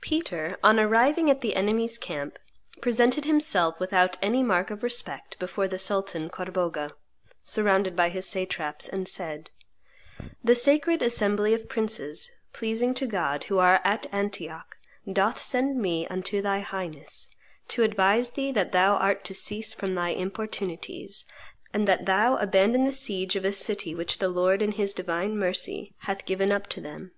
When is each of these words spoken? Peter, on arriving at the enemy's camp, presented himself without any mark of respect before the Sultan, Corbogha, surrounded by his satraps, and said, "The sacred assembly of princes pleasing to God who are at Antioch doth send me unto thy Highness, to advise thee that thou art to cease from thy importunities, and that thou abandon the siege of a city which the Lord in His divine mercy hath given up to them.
Peter, 0.00 0.56
on 0.64 0.80
arriving 0.80 1.28
at 1.28 1.42
the 1.42 1.54
enemy's 1.54 1.98
camp, 1.98 2.38
presented 2.80 3.26
himself 3.26 3.78
without 3.78 4.16
any 4.22 4.42
mark 4.42 4.70
of 4.70 4.82
respect 4.82 5.38
before 5.38 5.68
the 5.68 5.78
Sultan, 5.78 6.30
Corbogha, 6.30 6.92
surrounded 7.42 7.94
by 7.94 8.08
his 8.08 8.26
satraps, 8.26 8.88
and 8.88 9.06
said, 9.06 9.50
"The 10.42 10.54
sacred 10.54 11.02
assembly 11.02 11.52
of 11.52 11.68
princes 11.68 12.30
pleasing 12.54 12.94
to 12.94 13.04
God 13.06 13.44
who 13.52 13.58
are 13.58 13.82
at 13.84 14.06
Antioch 14.10 14.78
doth 15.12 15.42
send 15.42 15.76
me 15.78 16.06
unto 16.06 16.40
thy 16.40 16.60
Highness, 16.60 17.28
to 17.68 17.82
advise 17.82 18.30
thee 18.30 18.50
that 18.52 18.72
thou 18.72 18.96
art 18.96 19.22
to 19.24 19.34
cease 19.34 19.74
from 19.74 19.94
thy 19.94 20.12
importunities, 20.14 21.26
and 21.74 21.86
that 21.86 22.06
thou 22.06 22.36
abandon 22.38 22.84
the 22.84 22.90
siege 22.92 23.36
of 23.36 23.44
a 23.44 23.52
city 23.52 23.94
which 23.94 24.16
the 24.18 24.28
Lord 24.28 24.62
in 24.62 24.72
His 24.72 24.94
divine 24.94 25.36
mercy 25.38 25.94
hath 26.06 26.24
given 26.24 26.50
up 26.52 26.68
to 26.68 26.80
them. 26.80 27.12